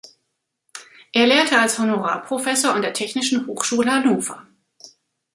[1.13, 4.47] Er lehrte als Honorarprofessor an der Technischen Hochschule Hannover.